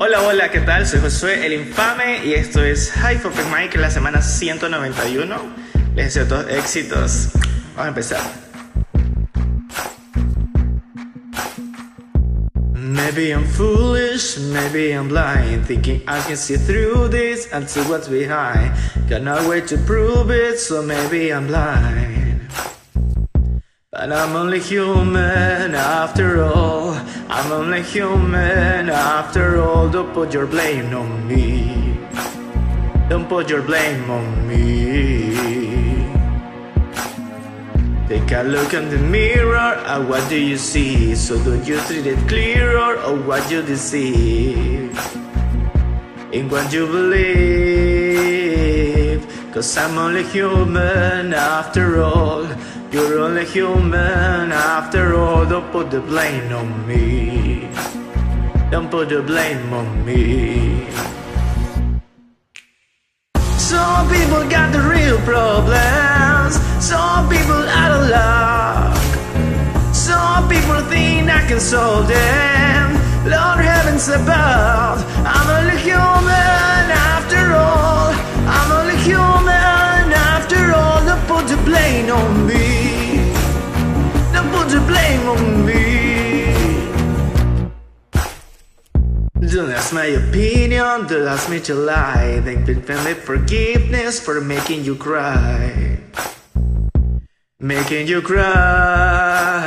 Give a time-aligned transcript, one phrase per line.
[0.00, 0.86] Hola, hola, ¿qué tal?
[0.86, 5.34] Soy Josué el Infame y esto es High for Mike, la semana 191.
[5.96, 7.30] Les deseo todos éxitos.
[7.74, 8.20] Vamos a empezar.
[12.74, 18.08] Maybe I'm foolish, maybe I'm blind Thinking I can see through this and see what's
[18.08, 18.72] behind
[19.10, 22.27] Got no way to prove it, so maybe I'm blind
[23.98, 26.94] But I'm only human after all.
[27.28, 29.90] I'm only human after all.
[29.90, 31.98] Don't put your blame on me.
[33.08, 35.34] Don't put your blame on me.
[38.06, 39.74] Take a look in the mirror.
[39.90, 41.16] And what do you see?
[41.16, 43.02] So don't you treat it clearer?
[43.02, 44.94] Or what you deceive?
[46.30, 47.97] In what you believe
[49.58, 52.46] Cause I'm only human after all
[52.92, 57.68] You're only human after all Don't put the blame on me
[58.70, 60.86] Don't put the blame on me
[63.58, 66.54] Some people got the real problems.
[66.78, 68.94] Some people out of luck.
[69.92, 72.67] Some people think I can solve them.
[89.92, 92.40] My opinion, don't ask me to lie.
[92.40, 95.98] They've been family forgiveness for making you cry.
[97.58, 99.58] Making you cry.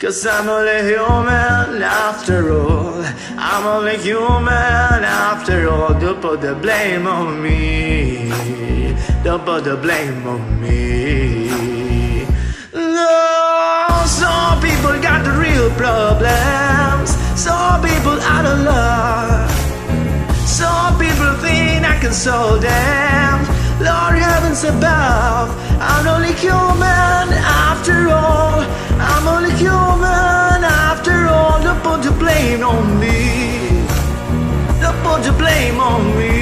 [0.00, 3.04] Cause I'm only human after all.
[3.38, 5.94] I'm only human after all.
[5.94, 8.28] Don't put the blame on me.
[9.22, 12.26] Don't put the blame on me.
[12.74, 16.41] No, some people got the real problems.
[22.12, 23.38] Can solve them.
[23.80, 25.48] Lord heavens above,
[25.80, 27.26] I'm only human
[27.68, 28.60] after all.
[29.12, 31.62] I'm only human after all.
[31.62, 33.86] Don't put the blame on me.
[34.80, 36.41] Don't put the blame on me.